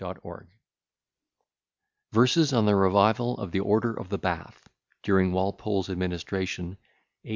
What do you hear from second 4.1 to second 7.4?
BATH, DURING WALPOLE'S ADMINISTRATION, A.